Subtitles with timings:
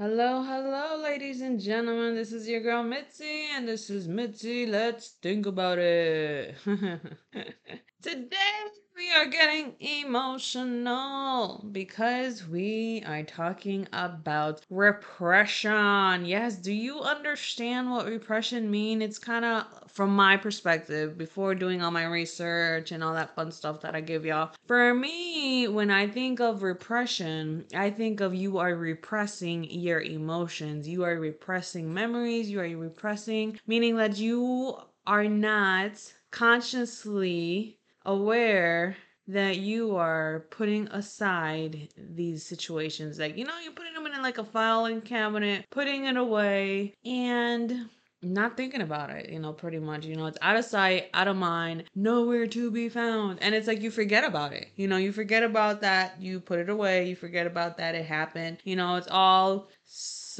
[0.00, 2.14] Hello, hello, ladies and gentlemen.
[2.14, 4.64] This is your girl Mitzi, and this is Mitzi.
[4.64, 6.54] Let's think about it.
[8.02, 8.62] Today
[8.96, 16.24] we are getting emotional because we are talking about repression.
[16.24, 19.02] Yes, do you understand what repression mean?
[19.02, 23.50] It's kind of from my perspective before doing all my research and all that fun
[23.52, 24.50] stuff that I give y'all.
[24.66, 30.88] For me, when I think of repression, I think of you are repressing your emotions.
[30.88, 35.92] You are repressing memories, you are repressing meaning that you are not
[36.30, 38.96] consciously aware
[39.28, 43.18] that you are putting aside these situations.
[43.18, 47.88] Like, you know, you're putting them in like a filing cabinet, putting it away, and
[48.22, 50.04] not thinking about it, you know, pretty much.
[50.06, 53.38] You know, it's out of sight, out of mind, nowhere to be found.
[53.42, 54.68] And it's like you forget about it.
[54.76, 58.04] You know, you forget about that, you put it away, you forget about that, it
[58.04, 58.58] happened.
[58.64, 59.68] You know, it's all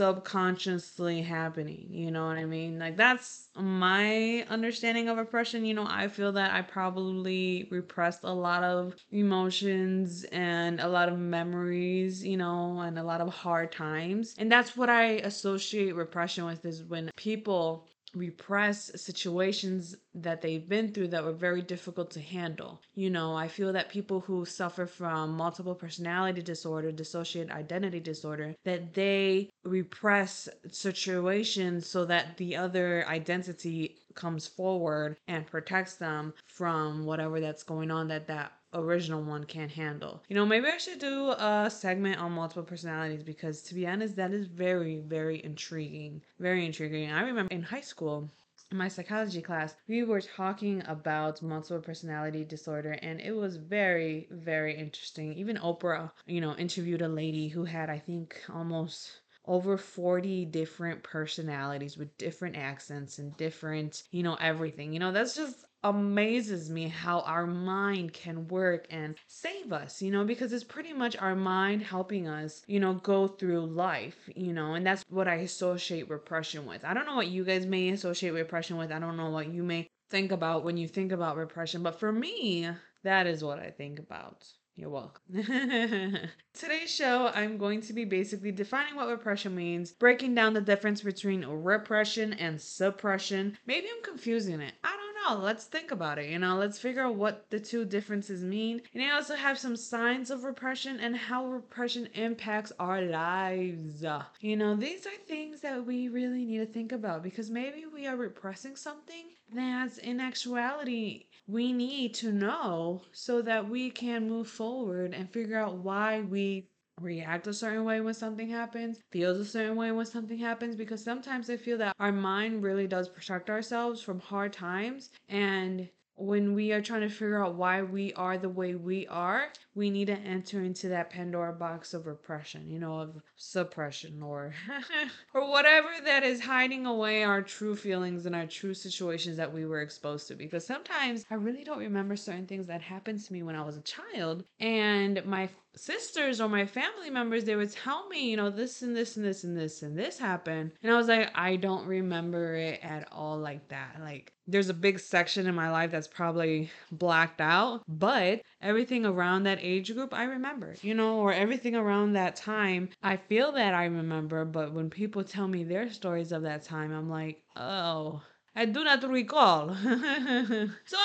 [0.00, 1.86] subconsciously happening.
[1.90, 2.78] You know what I mean?
[2.78, 5.66] Like that's my understanding of repression.
[5.66, 11.10] You know, I feel that I probably repressed a lot of emotions and a lot
[11.10, 14.34] of memories, you know, and a lot of hard times.
[14.38, 20.92] And that's what I associate repression with is when people repress situations that they've been
[20.92, 22.80] through that were very difficult to handle.
[22.94, 28.55] You know, I feel that people who suffer from multiple personality disorder, dissociative identity disorder,
[28.64, 37.05] that they repress situations so that the other identity comes forward and protects them from
[37.05, 40.23] whatever that's going on that that original one can't handle.
[40.29, 44.17] You know, maybe I should do a segment on multiple personalities because to be honest,
[44.17, 46.23] that is very, very intriguing.
[46.39, 47.11] Very intriguing.
[47.11, 48.31] I remember in high school,
[48.70, 54.29] in my psychology class, we were talking about multiple personality disorder, and it was very,
[54.31, 55.33] very interesting.
[55.35, 61.02] Even Oprah, you know, interviewed a lady who had, I think, almost over 40 different
[61.02, 64.92] personalities with different accents and different, you know, everything.
[64.92, 70.11] You know, that's just amazes me how our mind can work and save us, you
[70.11, 74.52] know, because it's pretty much our mind helping us, you know, go through life, you
[74.52, 76.85] know, and that's what I associate repression with.
[76.85, 78.92] I don't know what you guys may associate repression with.
[78.92, 82.13] I don't know what you may think about when you think about repression, but for
[82.13, 82.69] me,
[83.02, 84.46] that is what I think about.
[84.77, 85.23] You're welcome.
[86.55, 91.02] Today's show, I'm going to be basically defining what repression means, breaking down the difference
[91.02, 93.58] between repression and suppression.
[93.67, 94.73] Maybe I'm confusing it.
[94.83, 95.36] I know.
[95.36, 96.31] Let's think about it.
[96.31, 98.83] You know, let's figure out what the two differences mean.
[98.95, 104.05] And I also have some signs of repression and how repression impacts our lives.
[104.41, 108.07] You know, these are things that we really need to think about because maybe we
[108.07, 114.47] are repressing something that's in actuality we need to know so that we can move
[114.47, 116.69] forward and figure out why we
[117.00, 121.02] react a certain way when something happens, feels a certain way when something happens, because
[121.02, 125.10] sometimes I feel that our mind really does protect ourselves from hard times.
[125.28, 129.49] And when we are trying to figure out why we are the way we are,
[129.81, 134.52] we need to enter into that Pandora box of repression, you know, of suppression or
[135.35, 139.64] or whatever that is hiding away our true feelings and our true situations that we
[139.64, 140.35] were exposed to.
[140.35, 143.79] Because sometimes I really don't remember certain things that happened to me when I was
[143.79, 148.50] a child, and my sisters or my family members they would tell me you know
[148.50, 150.73] this and this and this and this and this happened.
[150.82, 153.96] And i was like i don't remember it at all like that.
[154.00, 157.82] Like there's a big section in my life that's probably blacked out.
[157.88, 162.88] But everything around that age group i remember you know or everything around that time
[163.02, 166.92] i feel that i remember but when people tell me their stories of that time
[166.92, 168.20] i'm like oh
[168.54, 169.74] I do not recall.
[170.84, 170.98] so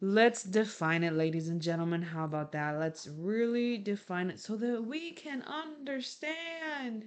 [0.00, 2.02] let's define it, ladies and gentlemen.
[2.02, 2.78] How about that?
[2.78, 7.04] Let's really define it so that we can understand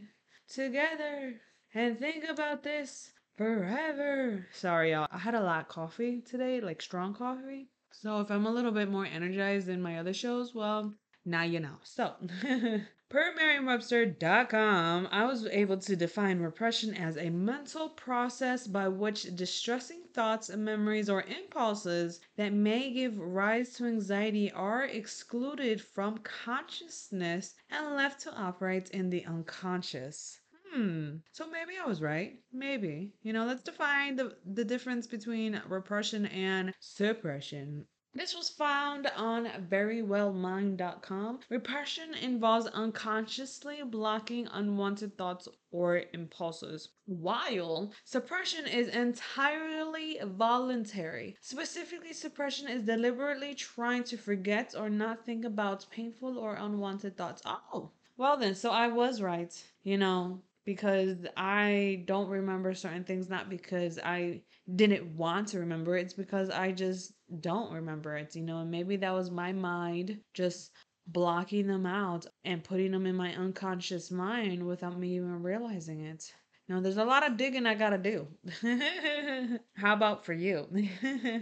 [0.48, 1.42] together
[1.74, 4.48] and think about this forever.
[4.54, 5.08] Sorry, y'all.
[5.12, 7.70] I had a lot of coffee today, like strong coffee.
[7.94, 11.60] So if I'm a little bit more energized than my other shows, well, now you
[11.60, 11.78] know.
[11.84, 12.16] So,
[13.10, 20.04] per Merriam-Webster.com, I was able to define repression as a mental process by which distressing
[20.14, 27.96] thoughts, memories, or impulses that may give rise to anxiety are excluded from consciousness and
[27.96, 30.41] left to operate in the unconscious.
[30.74, 31.18] Hmm.
[31.34, 32.40] So maybe I was right.
[32.54, 33.12] Maybe.
[33.24, 37.88] You know, let's define the the difference between repression and suppression.
[38.14, 41.40] This was found on verywellmind.com.
[41.50, 51.38] Repression involves unconsciously blocking unwanted thoughts or impulses, while suppression is entirely voluntary.
[51.40, 57.42] Specifically, suppression is deliberately trying to forget or not think about painful or unwanted thoughts.
[57.46, 59.54] Oh, well then, so I was right.
[59.84, 64.42] You know, because I don't remember certain things, not because I
[64.76, 68.96] didn't want to remember it's because I just don't remember it, you know, and maybe
[68.98, 70.72] that was my mind just
[71.08, 76.32] blocking them out and putting them in my unconscious mind without me even realizing it.
[76.72, 78.28] Know, there's a lot of digging I gotta do.
[79.76, 80.68] How about for you?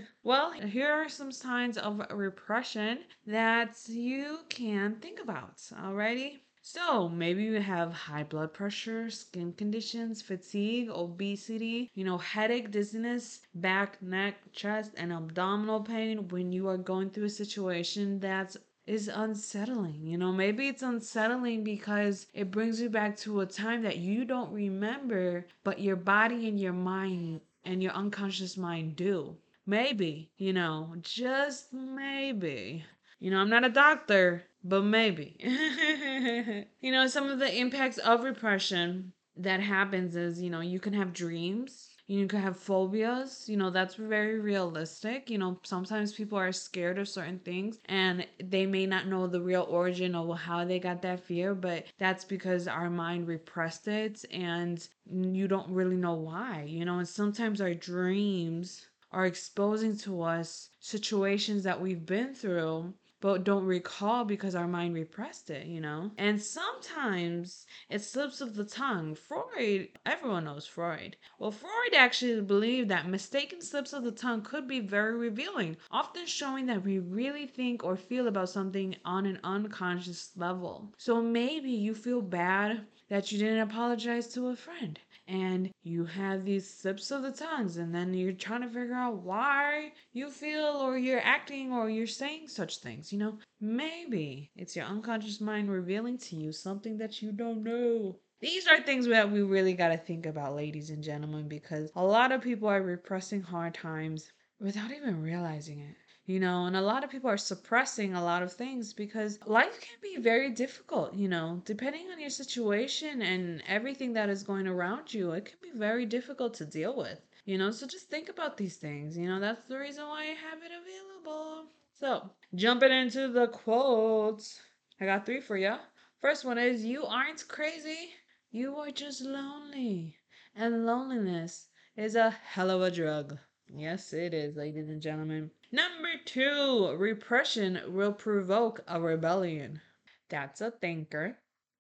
[0.24, 5.58] well, here are some signs of repression that you can think about.
[5.72, 6.40] Alrighty.
[6.62, 13.42] So maybe you have high blood pressure, skin conditions, fatigue, obesity, you know, headache, dizziness,
[13.54, 18.56] back, neck, chest, and abdominal pain when you are going through a situation that's
[18.88, 20.08] is unsettling.
[20.08, 24.26] You know, maybe it's unsettling because it brings you back to a time that you
[24.26, 29.36] don't remember, but your body and your mind and your unconscious mind do.
[29.66, 32.84] Maybe, you know, just maybe.
[33.20, 35.36] You know, I'm not a doctor, but maybe.
[36.82, 40.94] you know, some of the impacts of repression that happens is, you know, you can
[40.94, 46.38] have dreams you can have phobias you know that's very realistic you know sometimes people
[46.38, 50.66] are scared of certain things and they may not know the real origin of how
[50.66, 55.96] they got that fear but that's because our mind repressed it and you don't really
[55.96, 62.06] know why you know and sometimes our dreams are exposing to us situations that we've
[62.06, 66.12] been through but don't recall because our mind repressed it, you know?
[66.18, 69.16] And sometimes it slips of the tongue.
[69.16, 71.18] Freud, everyone knows Freud.
[71.38, 76.26] Well, Freud actually believed that mistaken slips of the tongue could be very revealing, often
[76.26, 80.94] showing that we really think or feel about something on an unconscious level.
[80.98, 86.44] So maybe you feel bad that you didn't apologize to a friend and you have
[86.44, 90.82] these slips of the tongues and then you're trying to figure out why you feel
[90.82, 93.38] or you're acting or you're saying such things you know?
[93.62, 98.20] Maybe it's your unconscious mind revealing to you something that you don't know.
[98.42, 102.04] These are things that we really got to think about ladies and gentlemen because a
[102.04, 105.96] lot of people are repressing hard times without even realizing it
[106.30, 109.82] you know, and a lot of people are suppressing a lot of things because life
[109.82, 114.68] can be very difficult, you know, depending on your situation and everything that is going
[114.68, 118.30] around you, it can be very difficult to deal with, you know, so just think
[118.30, 121.66] about these things, you know, that's the reason why I have it available.
[121.94, 124.62] So, jumping into the quotes,
[125.02, 125.78] I got three for you.
[126.22, 128.12] First one is You aren't crazy,
[128.52, 130.16] you are just lonely,
[130.56, 133.40] and loneliness is a hell of a drug.
[133.72, 135.52] Yes, it is, ladies and gentlemen.
[135.72, 139.82] Number two, repression will provoke a rebellion.
[140.30, 141.38] That's a thinker.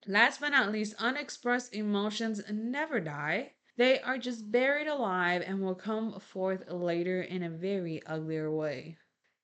[0.07, 3.53] Last but not least, unexpressed emotions never die.
[3.75, 8.97] They are just buried alive and will come forth later in a very uglier way.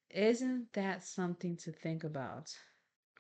[0.09, 2.56] Isn't that something to think about?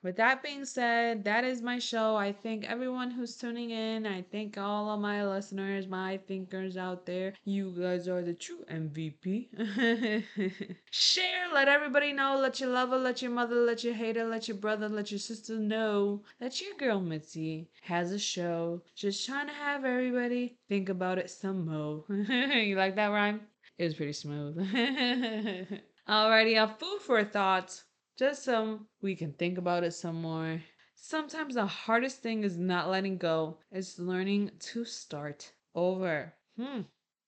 [0.05, 2.15] With that being said, that is my show.
[2.15, 4.05] I thank everyone who's tuning in.
[4.05, 7.33] I thank all of my listeners, my thinkers out there.
[7.43, 9.47] You guys are the true MVP.
[10.91, 12.37] Share, let everybody know.
[12.39, 15.57] Let your lover, let your mother, let your hater, let your brother, let your sister
[15.57, 18.83] know that your girl Mitzi has a show.
[18.95, 22.03] Just trying to have everybody think about it some more.
[22.29, 23.41] you like that rhyme?
[23.79, 24.55] It was pretty smooth.
[26.07, 27.81] Alrighty, a food for thought
[28.17, 30.61] just so we can think about it some more.
[30.95, 36.33] Sometimes the hardest thing is not letting go, it's learning to start over.
[36.57, 36.81] Hmm.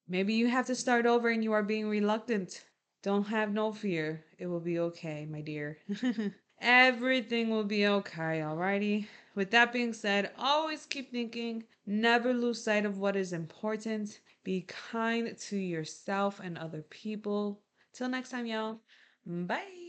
[0.07, 2.63] Maybe you have to start over and you are being reluctant.
[3.03, 4.23] Don't have no fear.
[4.39, 5.77] It will be okay, my dear.
[6.61, 9.07] Everything will be okay, alrighty?
[9.35, 14.19] With that being said, always keep thinking, never lose sight of what is important.
[14.43, 17.61] Be kind to yourself and other people.
[17.93, 18.79] Till next time, y'all.
[19.25, 19.86] Bye.